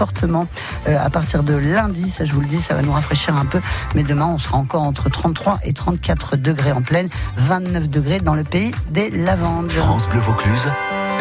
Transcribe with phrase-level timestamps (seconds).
[0.00, 0.46] fortement
[0.86, 3.44] euh, à partir de lundi, ça je vous le dis, ça va nous rafraîchir un
[3.44, 3.60] peu,
[3.96, 8.36] mais demain on sera encore entre 33 et 34 degrés en pleine, 29 degrés dans
[8.36, 9.72] le pays des lavandes.
[9.72, 10.70] France Bleu Vaucluse,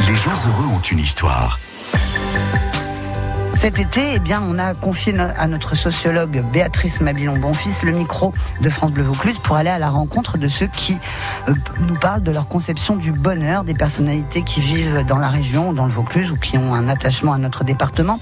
[0.08, 1.58] les gens heureux ont une histoire.
[3.60, 8.32] Cet été, eh bien, on a confié à notre sociologue Béatrice Mabilon-Bonfils le micro
[8.62, 10.96] de France Bleu Vaucluse pour aller à la rencontre de ceux qui
[11.50, 15.74] euh, nous parlent de leur conception du bonheur, des personnalités qui vivent dans la région,
[15.74, 18.20] dans le Vaucluse ou qui ont un attachement à notre département.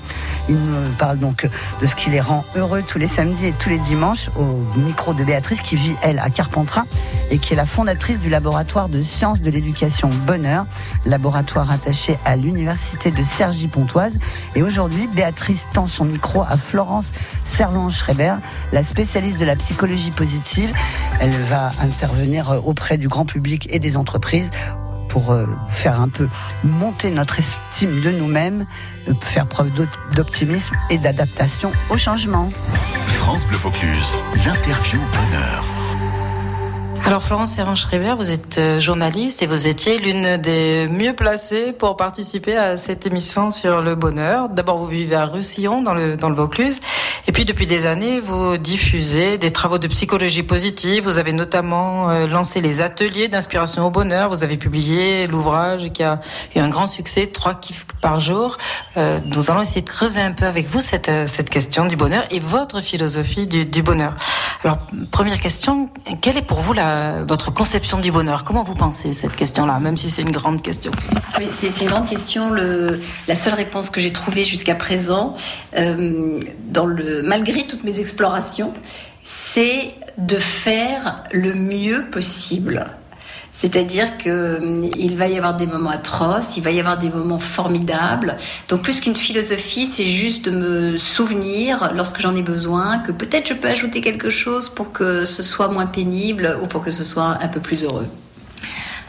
[0.48, 1.50] Ils nous parlent donc
[1.82, 5.14] de ce qui les rend heureux tous les samedis et tous les dimanches au micro
[5.14, 6.86] de Béatrice qui vit, elle, à Carpentras
[7.30, 10.66] et qui est la fondatrice du laboratoire de sciences de l'éducation Bonheur,
[11.06, 14.18] laboratoire attaché à l'université de Cergy-Pontoise.
[14.56, 15.10] Et aujourd'hui,
[15.74, 17.12] tend son micro à Florence
[17.46, 18.36] Servan-Schreiber,
[18.72, 20.72] la spécialiste de la psychologie positive.
[21.20, 24.50] Elle va intervenir auprès du grand public et des entreprises
[25.16, 26.28] pour euh, faire un peu
[26.64, 28.66] monter notre estime de nous-mêmes,
[29.08, 29.72] euh, faire preuve
[30.14, 32.50] d'optimisme et d'adaptation au changement.
[33.08, 34.10] France Bleu Vaucluse,
[34.46, 35.75] l'interview bonheur.
[37.06, 41.98] Alors Florence Serran-Schreiber, vous êtes euh, journaliste et vous étiez l'une des mieux placées pour
[41.98, 44.50] participer à cette émission sur le bonheur.
[44.50, 46.80] D'abord, vous vivez à Russillon, dans le, dans le Vaucluse.
[47.28, 51.04] Et puis, depuis des années, vous diffusez des travaux de psychologie positive.
[51.04, 54.30] Vous avez notamment euh, lancé les ateliers d'inspiration au bonheur.
[54.30, 56.20] Vous avez publié l'ouvrage qui a
[56.56, 58.58] eu un grand succès, trois kiffs par jour.
[58.98, 62.24] Euh, nous allons essayer de creuser un peu avec vous cette, cette question du bonheur
[62.32, 64.16] et votre philosophie du, du bonheur.
[64.64, 64.80] Alors,
[65.12, 65.90] première question,
[66.22, 66.95] quelle est pour vous la
[67.28, 68.44] votre conception du bonheur.
[68.44, 70.92] Comment vous pensez cette question-là, même si c'est une grande question
[71.52, 72.50] c'est une grande question.
[72.50, 75.36] Le, la seule réponse que j'ai trouvée jusqu'à présent,
[75.78, 78.74] euh, dans le, malgré toutes mes explorations,
[79.24, 82.86] c'est de faire le mieux possible
[83.56, 87.40] c'est-à-dire qu'il hum, va y avoir des moments atroces, il va y avoir des moments
[87.40, 88.36] formidables.
[88.68, 93.48] Donc plus qu'une philosophie, c'est juste de me souvenir, lorsque j'en ai besoin, que peut-être
[93.48, 97.04] je peux ajouter quelque chose pour que ce soit moins pénible ou pour que ce
[97.04, 98.08] soit un peu plus heureux.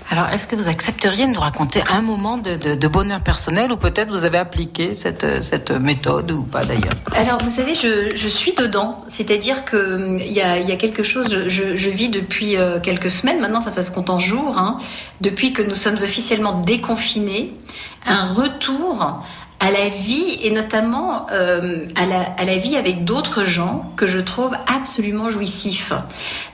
[0.09, 4.11] Alors, est-ce que vous accepteriez de nous raconter un moment de, bonheur personnel ou peut-être
[4.11, 9.05] vous avez appliqué cette, cette méthode ou pas d'ailleurs Alors, vous savez, je, suis dedans.
[9.09, 13.41] C'est-à-dire qu'il hum, y a, y a quelque chose, je, vis depuis euh, quelques semaines
[13.41, 14.77] maintenant, enfin ça se compte en jours, hein,
[15.21, 17.55] depuis que nous sommes officiellement déconfinés,
[18.07, 19.23] un retour
[19.59, 24.07] à la vie et notamment euh, à, la, à, la, vie avec d'autres gens que
[24.07, 25.93] je trouve absolument jouissif.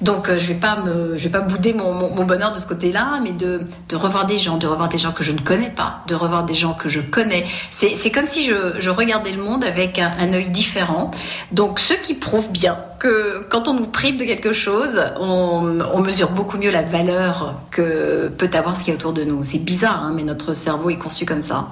[0.00, 3.62] Donc euh, je vais vais pas bouder mon, mon, bonheur de ce côté-là, mais de,
[3.88, 6.44] de, revoir des gens, de revoir des gens que je ne connais pas, de revoir
[6.44, 7.44] des gens que je connais.
[7.70, 11.10] C'est comme si je, je, regardais le monde avec un, un œil différent.
[11.50, 16.00] Donc ce qui prouve bien que quand on nous prive de quelque chose, on, on
[16.00, 19.42] mesure beaucoup mieux la valeur que peut avoir ce qui est autour de nous.
[19.42, 21.66] C'est bizarre, hein, mais notre cerveau est conçu comme ça.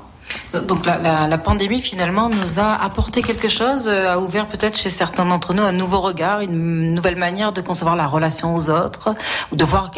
[0.67, 5.25] Donc la, pandémie finalement nous a apporté quelque chose, euh, a ouvert peut-être chez certains
[5.25, 9.15] d'entre nous un nouveau regard, une nouvelle manière de concevoir la relation aux autres,
[9.53, 9.91] ou de voir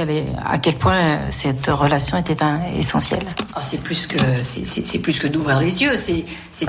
[0.45, 2.37] à quel point cette relation était
[2.79, 3.27] essentielle.
[3.57, 6.25] Oh, c'est plus que c'est plus que d'ouvrir les yeux, c'est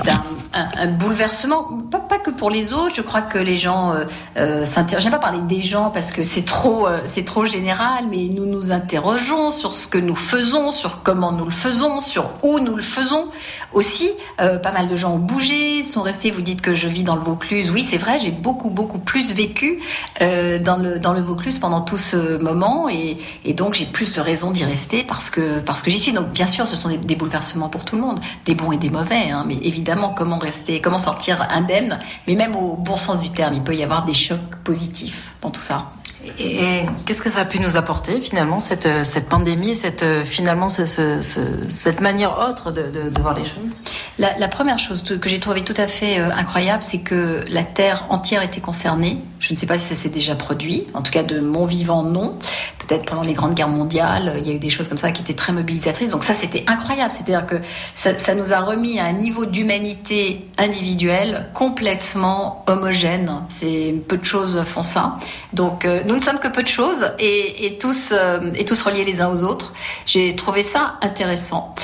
[0.08, 2.94] un, un, bouleversement, pas, pas, que pour les autres.
[2.94, 4.04] Je crois que les gens euh,
[4.36, 5.02] euh s'interrogent.
[5.02, 8.46] J'aime pas parler des gens parce que c'est trop euh, c'est trop général, mais nous
[8.46, 12.76] nous interrogeons sur ce que nous faisons, sur comment nous le faisons, sur où nous
[12.76, 13.28] le faisons.
[13.72, 14.10] Aussi,
[14.40, 16.30] euh, pas mal de gens ont bougé, sont restés.
[16.30, 17.70] Vous dites que je vis dans le Vaucluse.
[17.70, 19.80] Oui, c'est vrai, j'ai beaucoup, beaucoup plus vécu
[20.22, 22.88] euh, dans, le, Vaucluse pendant tout ce moment.
[22.88, 23.16] Et,
[23.54, 26.12] donc, j'ai plus de raisons d'y rester parce que, parce que j'y suis.
[26.12, 28.90] Donc, bien sûr, ce sont des, bouleversements pour tout le monde, des bons et des
[28.90, 29.30] mauvais.
[29.30, 29.44] Hein.
[29.46, 31.98] mais évidemment, comment rester, comment sortir indemne?
[32.26, 35.50] Mais même au bon sens du terme, il peut y avoir des chocs positifs dans
[35.50, 35.92] tout ça.
[36.38, 40.86] Et qu'est-ce que ça a pu nous apporter finalement cette, cette pandémie, cette finalement ce,
[40.86, 41.20] ce,
[41.68, 43.74] cette manière autre de, voir les choses?
[44.18, 48.04] La, première chose que j'ai trouvé tout à fait euh, incroyable, c'est que la Terre
[48.08, 49.18] entière était concernée.
[49.40, 52.02] Je ne sais pas si ça s'est déjà produit, en tout cas de mon vivant
[52.02, 52.38] non.
[52.86, 55.22] Peut-être pendant les grandes guerres mondiales, il y a eu des choses comme ça qui
[55.22, 56.10] étaient très mobilisatrices.
[56.10, 57.12] Donc ça, c'était incroyable.
[57.12, 57.56] C'est-à-dire que
[57.94, 63.42] ça, nous a remis à un niveau d'humanité individuelle complètement homogène.
[63.48, 65.18] C'est peu de choses font ça.
[65.52, 68.80] Donc euh, nous nous ne sommes que peu de choses et, tous, euh, et tous
[68.82, 69.72] reliés les uns aux autres.
[70.06, 71.74] J'ai trouvé ça intéressant.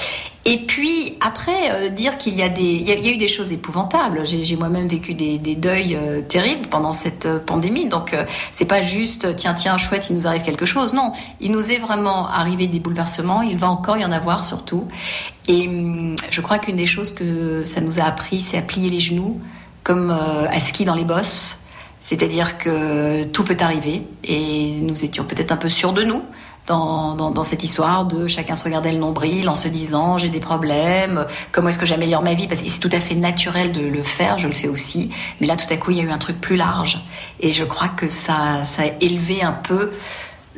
[0.47, 4.23] Et puis après, euh, dire qu'il y a y, a eu des choses épouvantables.
[4.25, 7.87] J'ai moi-même vécu des, deuils euh, terribles pendant cette pandémie.
[7.87, 8.17] Donc
[8.53, 10.95] c'est pas juste tiens tiens chouette, il nous arrive quelque chose.
[10.95, 13.43] Non, il nous est vraiment arrivé des bouleversements.
[13.43, 14.89] Il va encore y en avoir surtout.
[15.47, 18.89] Et hum, je crois qu'une des choses que ça nous a appris, c'est à plier
[18.89, 19.41] les genoux,
[19.85, 21.59] comme à ski dans les bosses.
[22.01, 26.23] C'est-à-dire que tout peut arriver et nous étions peut-être un peu sûrs de nous
[26.71, 31.27] dans, cette histoire de chacun se regarder le nombril en se disant j'ai des problèmes,
[31.53, 32.47] comment est-ce que j'améliore ma vie?
[32.47, 35.11] Parce que c'est tout à fait naturel de le faire, je le fais aussi.
[35.41, 37.01] Mais là, tout à coup, il y a eu un truc plus large.
[37.41, 39.91] Et je crois que ça, ça a élevé un peu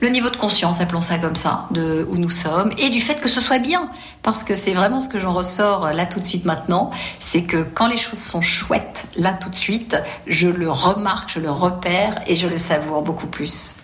[0.00, 3.20] le niveau de conscience, appelons ça comme ça, de où nous sommes, et du fait
[3.20, 3.88] que ce soit bien.
[4.22, 7.62] Parce que c'est vraiment ce que j'en ressors là tout de suite maintenant, c'est que
[7.62, 12.20] quand les choses sont chouettes, là tout de suite, je le remarque, je le repère
[12.26, 13.76] et je le savoure beaucoup plus.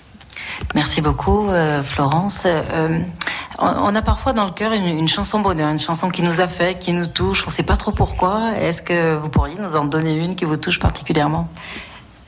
[0.75, 2.43] Merci beaucoup, euh, Florence.
[2.47, 3.01] Euh,
[3.59, 6.93] on a parfois dans le cœur une, chanson bonheur, une chanson qui nous affecte, qui
[6.93, 7.43] nous touche.
[7.45, 8.53] On ne sait pas trop pourquoi.
[8.57, 11.49] Est-ce que vous pourriez nous en donner une qui vous touche particulièrement?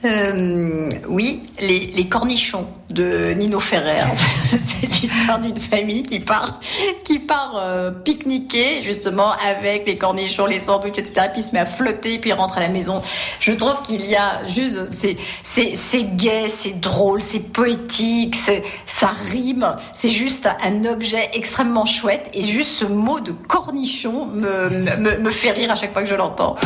[0.02, 4.04] Euh, oui, les, cornichons de Nino Ferrer.
[4.50, 6.58] C'est l'histoire d'une famille qui part,
[7.04, 11.28] qui part euh, pique-niquer justement avec les cornichons, les sandwichs, etc.
[11.32, 13.02] Puis se met à flotter, puis rentre à la maison.
[13.40, 18.62] Je trouve qu'il y a juste, c'est, c'est, c'est gai, c'est drôle, c'est poétique, c'est,
[18.86, 19.76] ça rime.
[19.92, 22.30] C'est juste un objet extrêmement chouette.
[22.32, 26.08] Et juste ce mot de cornichon me, me, me fait rire à chaque fois que
[26.08, 26.56] je l'entends.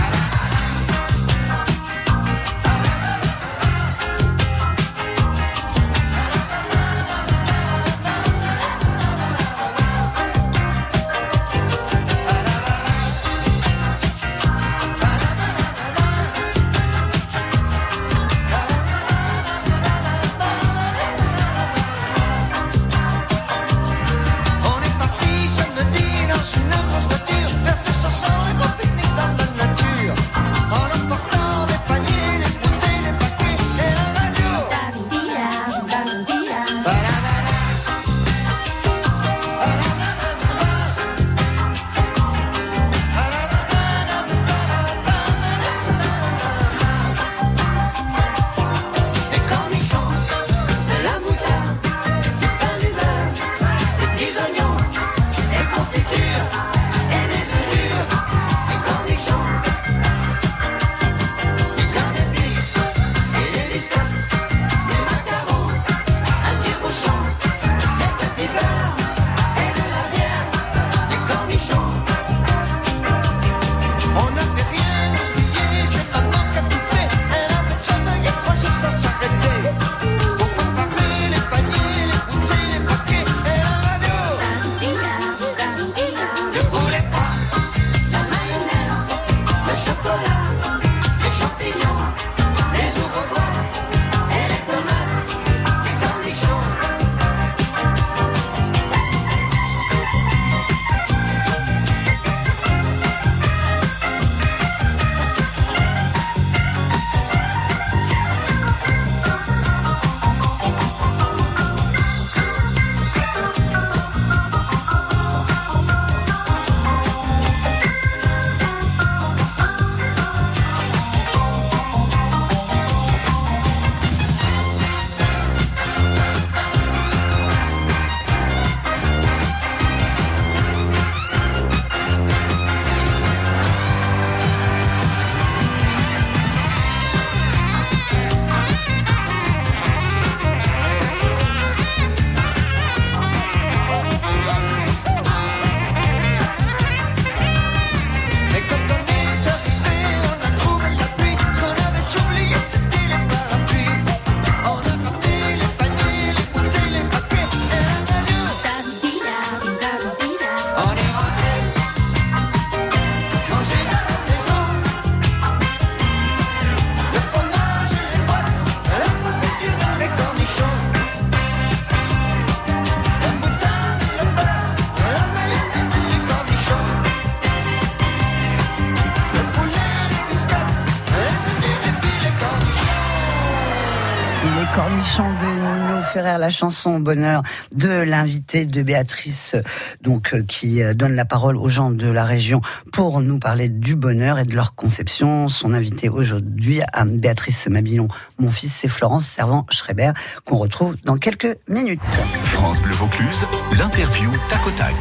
[186.25, 187.43] La chanson Bonheur
[187.75, 189.55] de l'invité de Béatrice,
[190.01, 192.61] donc euh, qui euh, donne la parole aux gens de la région
[192.93, 195.49] pour nous parler du bonheur et de leur conception.
[195.49, 200.13] Son invité aujourd'hui, à Béatrice Mabillon, mon fils, c'est Florence Servant-Schreiber,
[200.45, 202.01] qu'on retrouve dans quelques minutes.
[202.45, 203.47] France Bleu Vaucluse,
[203.79, 204.95] l'interview tac au tac.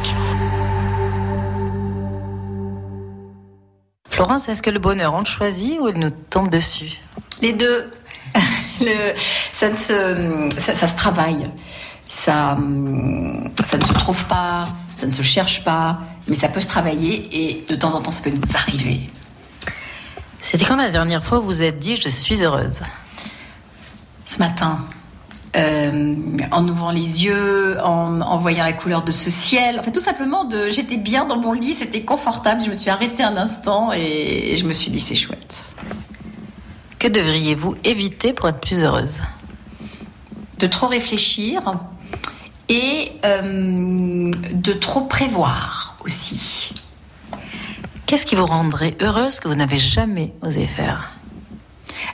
[4.10, 7.00] Florence, est-ce que le bonheur, on le choisit ou il nous tombe dessus?
[7.40, 7.90] Les deux.
[9.52, 11.50] Ça, se, ça, se travaille.
[12.08, 12.56] Ça,
[13.64, 15.98] ça ne se trouve pas, ça ne se cherche pas,
[16.28, 19.00] mais ça peut se travailler et de temps en temps, ça peut nous arriver.
[20.40, 22.80] C'était quand la dernière fois où vous vous êtes dit je suis heureuse?
[24.26, 24.86] Ce matin.
[25.56, 26.14] euh,
[26.50, 29.76] en ouvrant les yeux, en, voyant la couleur de ce ciel.
[29.78, 32.62] Enfin, tout simplement, j'étais bien dans mon lit, c'était confortable.
[32.62, 35.73] Je me suis arrêtée un instant et, je me suis dit c'est chouette.
[37.04, 39.20] Que devriez-vous éviter pour être plus heureuse
[40.58, 41.74] De trop réfléchir
[42.70, 46.72] et euh, de trop prévoir aussi.
[48.06, 51.10] Qu'est-ce qui vous rendrait heureuse que vous n'avez jamais osé faire?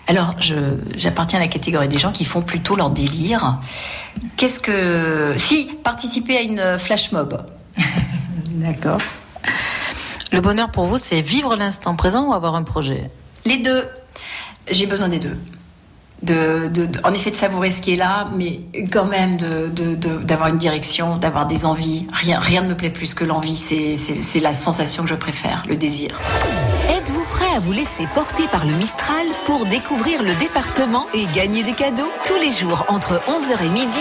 [0.09, 0.35] Alors,
[0.97, 3.61] j'appartiens à la catégorie des gens qui font plutôt leur délire.
[4.37, 5.35] Qu'est-ce que...
[5.37, 7.47] Si, participer à une flash mob.
[8.49, 8.99] D'accord.
[10.33, 13.09] Le bonheur pour vous, c'est vivre l'instant présent ou avoir un projet?
[13.45, 13.89] Les deux.
[14.71, 15.37] J'ai besoin des deux
[16.23, 18.61] de, en effet de savourer ce qui est là, mais
[18.93, 22.07] quand même d'avoir une direction, d'avoir des envies.
[22.12, 25.77] Rien, rien ne me plaît plus que l'envie, c'est la sensation que je préfère, le
[25.77, 26.19] désir.
[26.91, 31.62] Êtes-vous prêt à vous laisser porter par le Mistral pour découvrir le département et gagner
[31.62, 32.11] des cadeaux?
[32.25, 34.00] Tous les jours entre 11h et midi,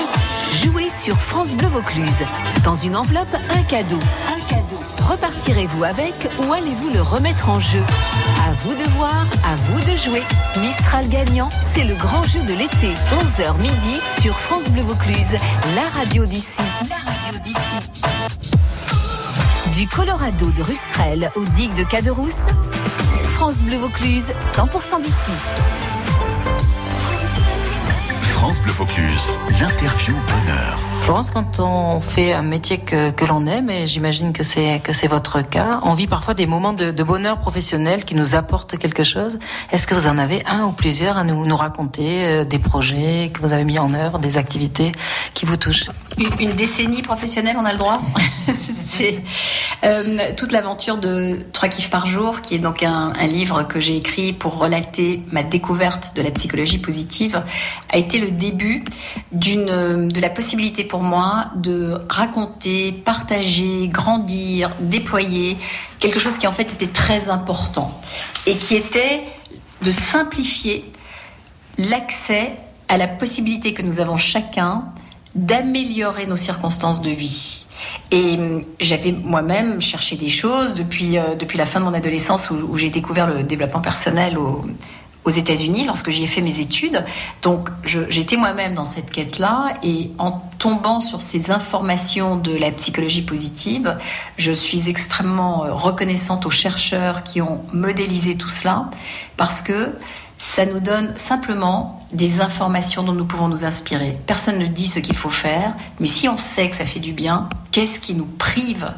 [0.61, 2.25] jouez sur France Bleu Vaucluse.
[2.63, 3.35] Dans une enveloppe.
[3.57, 3.99] Un cadeau.
[5.09, 7.83] Repartirez-vous avec ou allez-vous le remettre en jeu?
[8.47, 10.21] À vous de voir, à vous de jouer.
[10.61, 12.93] Mistral gagnant, c'est le grand jeu de l'été.
[13.11, 15.35] 11h midi sur France Bleu Vaucluse,
[15.73, 16.61] la radio d'ici.
[16.87, 17.89] La radio d'ici.
[19.73, 22.45] Du Colorado de Rustrel au digue de Caderousse,
[23.31, 25.33] France Bleu Vaucluse, 100% d'ici.
[28.39, 28.71] France Bleu
[29.59, 30.79] l'interview bonheur.
[31.01, 34.93] Florence, quand on fait un métier que, que l'on aime, et j'imagine que c'est que
[34.93, 39.03] c'est votre cas, on vit parfois des moments de, bonheur professionnel qui nous apportent quelque
[39.03, 39.39] chose.
[39.73, 43.29] Est-ce que vous en avez un ou plusieurs à nous, nous raconter, euh, des projets
[43.33, 44.93] que vous avez mis en œuvre, des activités
[45.33, 45.89] qui vous touchent?
[46.39, 48.01] Une, décennie professionnelle, on a le droit.
[48.89, 49.21] c'est
[49.83, 53.95] euh, toute l'aventure de Trois kiffs par jour, qui est donc un, livre que j'ai
[53.95, 57.41] écrit pour relater ma découverte de la psychologie positive,
[57.89, 58.83] a été le début
[59.31, 65.57] d'une de la possibilité pour moi de raconter, partager, grandir, déployer
[65.99, 67.99] quelque chose qui en fait était très important
[68.45, 69.23] et qui était
[69.81, 70.91] de simplifier
[71.77, 72.53] l'accès
[72.87, 74.85] à la possibilité que nous avons chacun
[75.45, 77.65] d'améliorer nos circonstances de vie.
[78.11, 82.49] Et hum, j'avais moi-même cherché des choses depuis, euh, depuis la fin de mon adolescence
[82.49, 84.65] où, j'ai découvert le développement personnel au,
[85.25, 87.03] aux États-Unis lorsque j'y ai fait mes études.
[87.41, 93.21] Donc j'étais moi-même dans cette quête-là et en tombant sur ces informations de la psychologie
[93.21, 93.97] positive,
[94.37, 98.89] je suis extrêmement euh, reconnaissante aux chercheurs qui ont modélisé tout cela
[99.37, 99.95] parce que
[100.39, 104.17] ça nous donne simplement des informations dont nous pouvons nous inspirer.
[104.25, 107.11] Personne ne dit ce qu'il faut faire, mais si on sait que ça fait du
[107.11, 108.91] bien, qu'est-ce qui nous prive,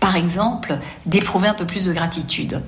[0.00, 2.62] par exemple, d'éprouver un peu plus de gratitude?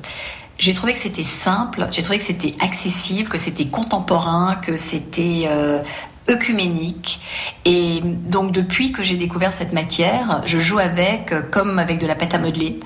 [0.59, 5.45] J'ai trouvé que c'était simple, j'ai trouvé que c'était accessible, que c'était contemporain, que c'était
[5.47, 5.83] euh,
[6.29, 7.21] œcuménique.
[7.65, 12.15] Et donc depuis que j'ai découvert cette matière, je joue avec comme avec de la
[12.15, 12.79] pâte à modeler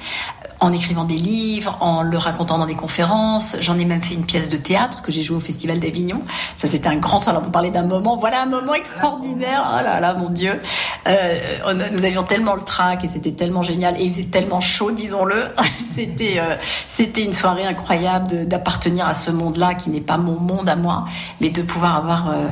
[0.64, 3.54] en écrivant des livres, en le racontant dans des conférences.
[3.60, 6.22] J'en ai même fait une pièce de théâtre que j'ai joué au Festival d'Avignon.
[6.56, 7.34] Ça, c'était un grand soir.
[7.34, 9.62] Alors, vous parlez d'un moment, voilà un moment extraordinaire.
[9.66, 10.58] Oh là là, mon Dieu.
[11.06, 14.00] Euh, nous avions tellement le trac et c'était tellement génial.
[14.00, 15.48] Et il faisait tellement chaud, disons-le.
[15.94, 16.56] c'était, euh,
[16.88, 21.04] c'était une soirée incroyable d'appartenir à ce monde-là qui n'est pas mon monde à moi,
[21.42, 22.46] mais de pouvoir avoir euh,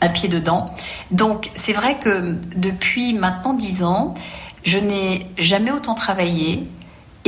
[0.00, 0.70] un pied dedans.
[1.10, 4.14] Donc, c'est vrai que depuis maintenant dix ans,
[4.64, 6.66] je n'ai jamais autant travaillé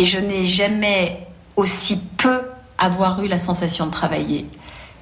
[0.01, 1.27] et je n'ai jamais
[1.57, 2.41] aussi peu
[2.79, 4.47] avoir eu la sensation de travailler.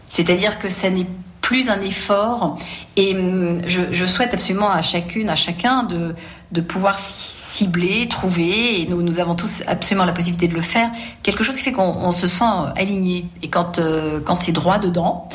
[0.09, 1.07] C'est-à-dire que ça n'est
[1.41, 2.59] plus un effort
[2.97, 6.17] et hum, je, souhaite absolument à chacune, à chacun de,
[6.51, 10.91] de pouvoir cibler, trouver, et nous, avons tous absolument la possibilité de le faire,
[11.23, 12.45] quelque chose qui fait qu'on se sent
[12.77, 13.25] aligné.
[13.43, 15.29] Et quand, euh, quand c'est droit dedans,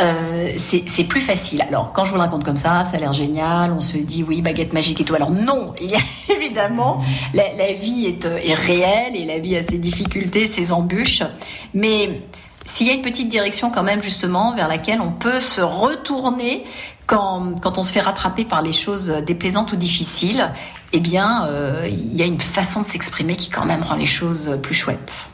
[0.00, 1.62] euh, c'est plus facile.
[1.62, 4.24] Alors, quand je vous le raconte comme ça, ça a l'air génial, on se dit
[4.24, 5.14] oui, baguette magique et tout.
[5.14, 6.98] Alors non, il y a évidemment,
[7.32, 11.22] la, vie est, est, réelle et la vie a ses difficultés, ses embûches.
[11.74, 12.22] Mais
[12.64, 16.64] s'il y a une petite direction quand même justement vers laquelle on peut se retourner
[17.06, 20.50] quand, quand on se fait rattraper par les choses déplaisantes ou difficiles,
[20.92, 24.06] eh bien, euh, il y a une façon de s'exprimer qui quand même rend les
[24.06, 25.26] choses plus chouettes.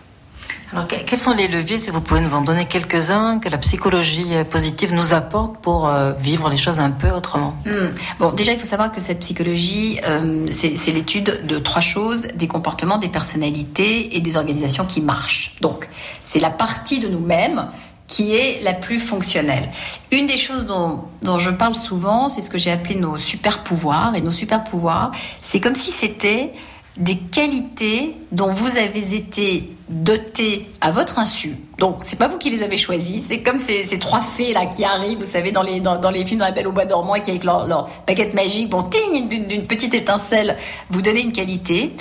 [0.72, 4.28] Alors, quels sont les leviers, si vous pouvez nous en donner quelques-uns, que la psychologie
[4.48, 7.56] positive nous apporte pour euh, vivre les choses un peu autrement?
[7.66, 7.88] Hmm.
[8.20, 12.46] Bon, déjà, il faut savoir que cette psychologie, euh, c'est l'étude de trois choses des
[12.46, 15.56] comportements, des personnalités et des organisations qui marchent.
[15.60, 15.88] Donc,
[16.22, 17.66] c'est la partie de nous-mêmes
[18.06, 19.70] qui est la plus fonctionnelle.
[20.12, 23.62] Une des choses dont, dont je parle souvent, c'est ce que j'ai appelé nos super
[23.64, 24.14] pouvoirs.
[24.14, 25.10] Et nos super pouvoirs,
[25.40, 26.52] c'est comme si c'était
[27.00, 31.56] des qualités dont vous avez été doté à votre insu.
[31.78, 33.24] Donc, c'est pas vous qui les avez choisis.
[33.28, 36.40] C'est comme ces, trois fées là qui arrivent, vous savez, dans les, dans, les films
[36.40, 40.56] de au bois dormant et qui, avec leur, leur baguette magique, bon, d'une petite étincelle,
[40.90, 41.96] vous donnez une qualité.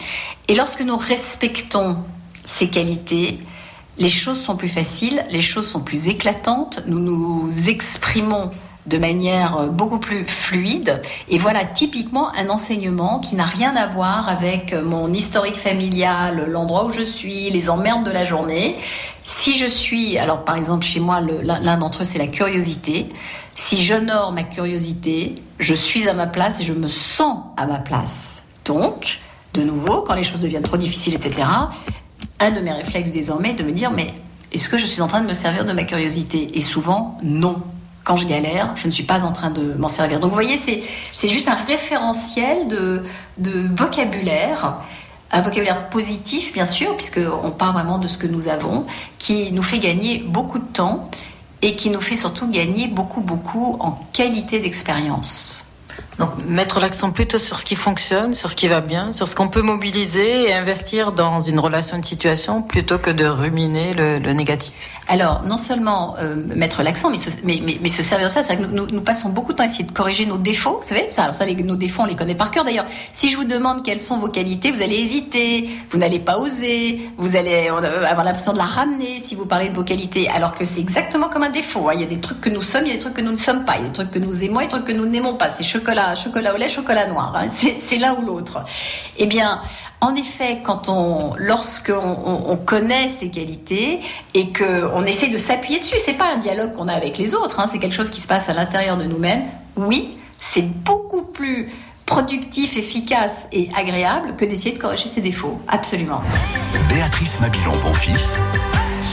[0.50, 1.98] Et lorsque nous respectons
[2.44, 3.40] ces qualités,
[3.98, 8.52] les choses sont plus faciles, les choses sont plus éclatantes, nous nous exprimons
[8.90, 11.02] de manière euh, beaucoup plus fluide.
[11.30, 16.50] Et voilà typiquement un enseignement qui n'a rien à voir avec euh, mon historique familial,
[16.50, 18.76] l'endroit où je suis, les emmerdes de la journée.
[19.24, 23.08] Si je suis, alors par exemple chez moi, l'un d'entre eux c'est la curiosité.
[23.56, 27.78] Si j'honore ma curiosité, je suis à ma place et je me sens à ma
[27.78, 28.42] place.
[28.66, 29.20] Donc,
[29.54, 31.48] de nouveau, quand les choses deviennent trop difficiles, etc.,
[32.40, 34.14] un de mes réflexes désormais est de me dire, mais
[34.52, 36.58] est-ce que je suis en train de me servir de ma curiosité?
[36.58, 37.62] Et souvent, non
[38.10, 40.20] quand je galère, je ne suis pas en train de m'en servir.
[40.20, 43.04] Donc vous voyez, c'est juste un référentiel de,
[43.78, 44.78] vocabulaire
[45.32, 48.88] un vocabulaire positif, bien sûr, puisqu'on parle vraiment de ce que nous avons,
[49.20, 51.12] qui nous fait gagner beaucoup de temps
[51.62, 55.69] et qui nous fait surtout gagner beaucoup, beaucoup en qualité d'expérience.
[56.20, 59.36] Donc mettre l'accent plutôt sur ce qui fonctionne, sur ce qui va bien, sur ce
[59.36, 64.34] qu'on peut mobiliser et investir dans une relation, une situation, plutôt que de ruminer le
[64.34, 64.74] négatif.
[65.12, 67.12] Alors, non seulement euh, mettre l'accent,
[67.44, 69.84] mais, mais, se servir de ça, c'est que nous, passons beaucoup de temps à essayer
[69.84, 72.64] de corriger nos défauts, vous savez Alors ça, nos défauts, on les connaît par cœur.
[72.64, 76.38] D'ailleurs, si je vous demande quelles sont vos qualités, vous allez hésiter, vous n'allez pas
[76.38, 80.30] oser, vous allez euh, avoir l'impression de la ramener si vous parlez de vos qualités,
[80.30, 81.90] alors que c'est exactement comme un défaut.
[81.90, 81.94] Hein.
[81.96, 83.32] Il y a des trucs que nous sommes, il y a des trucs que nous
[83.32, 84.76] ne sommes pas, il y a des trucs que nous aimons, il y a des
[84.76, 85.50] trucs que nous n'aimons pas.
[85.50, 87.36] C'est chocolat, chocolat au lait, chocolat noir.
[87.36, 87.48] Hein.
[87.50, 88.64] C'est l'un ou l'autre.
[89.18, 89.62] Eh bien,
[90.02, 91.94] en effet, quand on, lorsqu'on
[92.48, 94.00] on, connaît ces qualités
[94.34, 97.60] et qu'on essaie de s'appuyer dessus, c'est pas un dialogue qu'on a avec les autres,
[97.60, 99.44] hein, c'est quelque chose qui se passe à l'intérieur de nous-mêmes.
[99.76, 101.70] Oui, c'est beaucoup plus
[102.06, 105.60] productif, efficace et agréable que d'essayer de corriger ses défauts.
[105.68, 106.22] Absolument.
[106.88, 108.40] Béatrice Mabilon, bon fils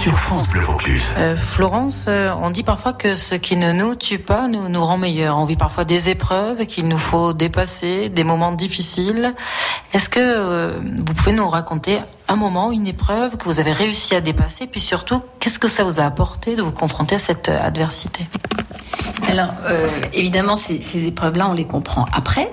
[0.07, 1.13] sur France Bleu Vaucluse.
[1.17, 4.85] Euh, Florence, euh, on dit parfois que ce qui ne nous tue pas nous, nous
[4.85, 5.37] rend meilleurs.
[5.37, 9.35] On vit parfois des épreuves qu'il nous faut dépasser, des moments difficiles.
[9.93, 11.99] Est-ce que euh, vous pouvez nous raconter
[12.29, 15.83] un moment, une épreuve que vous avez réussi à dépasser, puis surtout, qu'est-ce que ça
[15.83, 18.29] vous a apporté de vous confronter à cette adversité?
[19.29, 19.55] Alors,
[20.13, 22.49] évidemment, ces, ces épreuves-là, on les comprend après.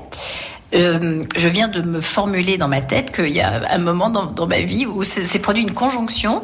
[0.74, 4.26] Euh, je viens de me formuler dans ma tête qu'il y a un moment dans,
[4.26, 6.42] dans ma vie où s'est produit une conjonction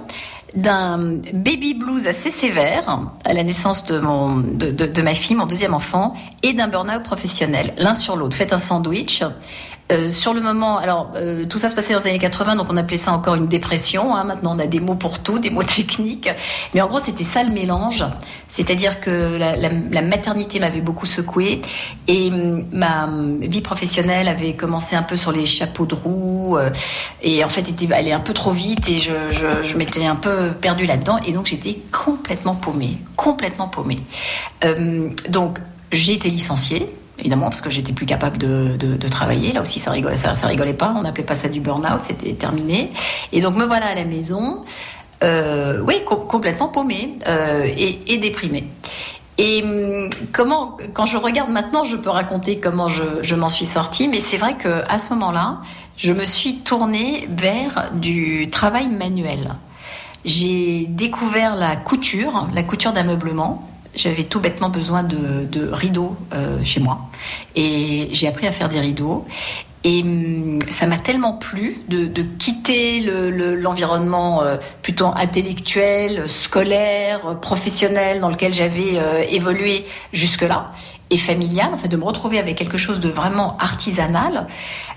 [0.55, 5.45] d'un baby blues assez sévère à la naissance de, mon, de, de, ma fille, mon
[5.45, 8.35] deuxième enfant, et d'un burn-out professionnel, l'un sur l'autre.
[8.35, 9.23] Faites un sandwich.
[9.91, 12.67] Euh, sur le moment, alors euh, tout ça se passait dans les années 80, donc
[12.69, 14.15] on appelait ça encore une dépression.
[14.15, 14.23] Hein.
[14.23, 16.29] Maintenant, on a des mots pour tout, des mots techniques.
[16.73, 18.05] Mais en gros, c'était ça le mélange.
[18.47, 21.61] C'est-à-dire que la, maternité m'avait beaucoup secoué
[22.07, 26.57] et hum, ma hum, vie professionnelle avait commencé un peu sur les chapeaux de roue
[26.57, 26.69] euh,
[27.21, 29.11] et en fait, elle est un peu trop vite et je,
[29.63, 33.99] je, m'étais un peu perdue là-dedans et donc j'étais complètement paumée, complètement paumée.
[35.29, 35.59] Donc
[35.91, 39.51] j'ai été licenciée évidemment, parce que j'étais plus capable de, de, travailler.
[39.51, 40.93] Là aussi, ça rigolait, ça, rigolait pas.
[40.95, 42.91] On n'appelait pas ça du burn-out, c'était terminé.
[43.31, 44.63] Et donc, me voilà à la maison,
[45.23, 48.65] euh, oui, complètement paumée euh, et, et déprimée.
[49.37, 53.65] Et hum, comment, quand je regarde maintenant, je peux raconter comment je, je m'en suis
[53.65, 55.57] sortie, mais c'est vrai que à ce moment-là,
[55.97, 59.55] je me suis tournée vers du travail manuel.
[60.25, 66.79] J'ai découvert la couture, la couture d'ameublement j'avais tout bêtement besoin de, rideaux euh, chez
[66.79, 67.09] moi.
[67.55, 69.25] Et j'ai appris à faire des rideaux.
[69.83, 78.29] Et hum, ça m'a tellement plu de, quitter l'environnement euh, plutôt intellectuel, scolaire, professionnel dans
[78.29, 80.71] lequel j'avais euh, évolué jusque-là
[81.11, 84.45] et familial, en fait, de me retrouver avec quelque chose de vraiment artisanal,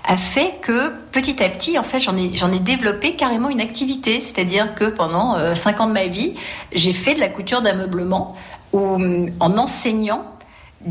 [0.05, 4.21] a fait que petit à petit, en fait, j'en ai, ai développé carrément une activité.
[4.21, 6.35] C'est-à-dire que pendant cinq ans de ma vie,
[6.71, 8.35] j'ai fait de la couture d'ameublement
[8.73, 10.25] en enseignant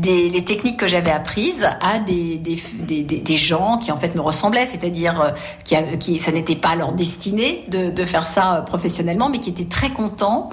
[0.01, 5.21] les techniques que j'avais apprises à des, des, gens qui en fait me ressemblaient, c'est-à-dire
[5.21, 5.29] euh,
[5.63, 9.65] qui, qui, ça n'était pas leur destinée de, faire ça euh, professionnellement, mais qui étaient
[9.65, 10.49] très contents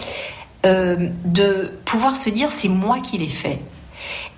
[0.67, 3.61] euh, de pouvoir se dire c'est moi qui l'ai fait.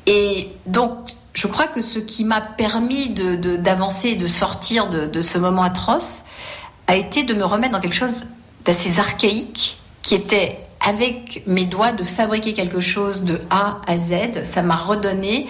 [0.06, 0.92] Et donc
[1.32, 5.62] je crois que ce qui m'a permis d'avancer de, et de sortir de ce moment
[5.62, 6.24] atroce
[6.86, 8.22] a été de me remettre dans quelque chose
[8.66, 14.44] d'assez archaïque qui était avec mes doigts de fabriquer quelque chose de A à Z.
[14.44, 15.46] Ça m'a redonné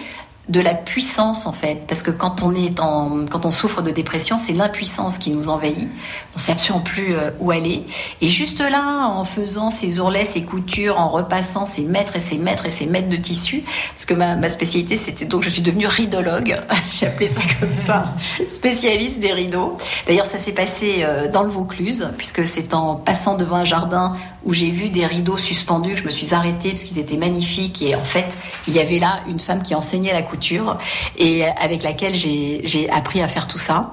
[0.49, 3.91] de la puissance en fait, parce que quand on est en, quand on souffre de
[3.91, 5.87] dépression, c'est l'impuissance qui nous envahit.
[6.35, 7.83] On sait absolument plus euh, où aller.
[8.19, 12.37] Et juste là, en faisant ces ourlets, ces coutures, en repassant ces mètres et ces
[12.37, 15.61] mètres et ces mètres de tissu, parce que ma, ma spécialité, c'était donc je suis
[15.61, 16.59] devenue ridologue,
[16.91, 18.13] j'ai appelé ça comme ça,
[18.49, 19.77] spécialiste des rideaux.
[20.07, 24.17] D'ailleurs, ça s'est passé euh, dans le Vaucluse, puisque c'est en passant devant un jardin
[24.45, 27.95] où j'ai vu des rideaux suspendus je me suis arrêtée parce qu'ils étaient magnifiques et
[27.95, 30.77] en fait, il y avait là une femme qui enseignait la couture
[31.17, 33.91] et avec laquelle j'ai appris à faire tout ça.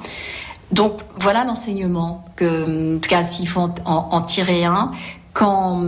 [0.72, 4.92] Donc voilà l'enseignement que, en tout cas, s'il faut en, tirer un,
[5.32, 5.82] quand,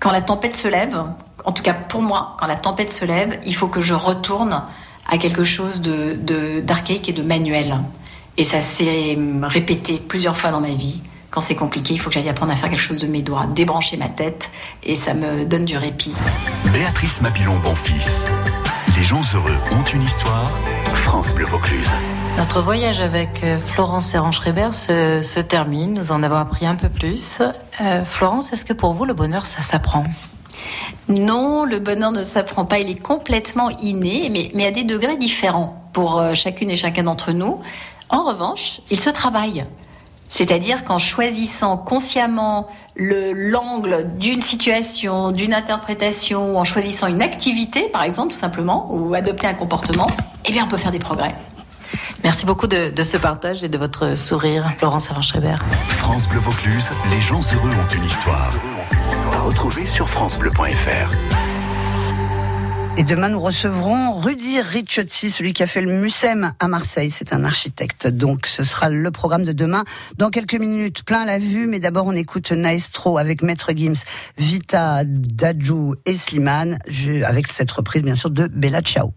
[0.00, 1.00] quand la tempête se lève,
[1.44, 4.62] en tout cas pour moi, quand la tempête se lève, il faut que je retourne
[5.08, 7.78] à quelque chose de d'archaïque et de manuel.
[8.36, 11.02] Et ça s'est répété plusieurs fois dans ma vie
[11.34, 13.46] quand c'est compliqué, il faut que j'aille apprendre à faire quelque chose de mes doigts,
[13.52, 14.50] débrancher ma tête,
[14.84, 16.14] et ça me donne du répit.
[16.72, 18.28] Béatrice Mabilon Bonfils.
[18.96, 20.48] Les gens heureux ont une histoire.
[20.94, 21.90] France Bleu Vaucluse.
[22.36, 25.94] Notre voyage avec euh, Florence Serran-Schreiber se, termine.
[25.94, 27.40] Nous en avons appris un peu plus.
[27.80, 30.04] Euh, Florence, est-ce que pour vous, le bonheur, ça s'apprend?
[31.08, 32.78] Non, le bonheur ne s'apprend pas.
[32.78, 37.02] Il est complètement inné, mais, mais à des degrés différents pour euh, chacune et chacun
[37.02, 37.58] d'entre nous.
[38.08, 39.64] En revanche, il se travaille.
[40.28, 48.02] C'est-à-dire qu'en choisissant consciemment l'angle d'une situation, d'une interprétation, ou en choisissant une activité, par
[48.02, 50.08] exemple, tout simplement, ou adopter un comportement,
[50.44, 51.34] eh bien, on peut faire des progrès.
[52.22, 55.56] Merci beaucoup de, ce partage et de votre sourire, Laurence Avant-Schreiber.
[55.70, 58.50] France Bleu Vaucluse, les gens heureux ont une histoire.
[59.32, 61.53] À retrouver sur FranceBleu.fr.
[62.96, 67.10] Et demain, nous recevrons Rudy Ricciotti, celui qui a fait le MUSEM à Marseille.
[67.10, 68.06] C'est un architecte.
[68.06, 69.82] Donc, ce sera le programme de demain.
[70.16, 71.66] Dans quelques minutes, plein la vue.
[71.66, 74.04] Mais d'abord, on écoute Naestro avec Maître Gims,
[74.38, 76.78] Vita, Dajou et Slimane,
[77.24, 79.14] avec cette reprise, bien sûr, de Bella Ciao.